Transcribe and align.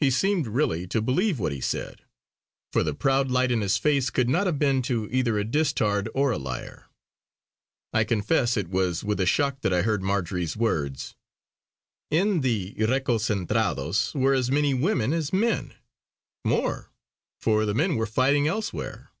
He 0.00 0.10
seemed 0.10 0.48
really 0.48 0.88
to 0.88 1.00
believe 1.00 1.38
what 1.38 1.52
he 1.52 1.60
said; 1.60 2.02
for 2.72 2.82
the 2.82 2.92
proud 2.92 3.30
light 3.30 3.52
in 3.52 3.60
his 3.60 3.76
face 3.78 4.10
could 4.10 4.28
not 4.28 4.46
have 4.46 4.58
been 4.58 4.82
to 4.82 5.08
either 5.12 5.38
a 5.38 5.44
dastard 5.44 6.08
or 6.14 6.32
a 6.32 6.36
liar. 6.36 6.86
I 7.92 8.02
confess 8.02 8.56
it 8.56 8.66
was 8.66 9.04
with 9.04 9.20
a 9.20 9.24
shock 9.24 9.60
that 9.60 9.72
I 9.72 9.82
heard 9.82 10.02
Marjory's 10.02 10.56
words: 10.56 11.14
"In 12.10 12.40
the 12.40 12.74
reconcentrados 12.76 14.16
were 14.16 14.34
as 14.34 14.50
many 14.50 14.74
women 14.74 15.12
as 15.12 15.32
men. 15.32 15.74
More, 16.44 16.90
for 17.38 17.64
the 17.64 17.72
men 17.72 17.94
were 17.94 18.06
fighting 18.06 18.48
elsewhere!" 18.48 19.12